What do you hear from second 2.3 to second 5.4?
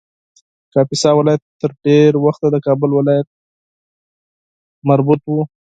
د کابل ولایت مربوط و